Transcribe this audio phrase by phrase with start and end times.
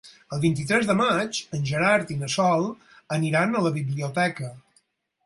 [0.35, 2.65] El vint-i-tres de maig en Gerard i na Sol
[3.19, 4.51] aniran a la biblioteca.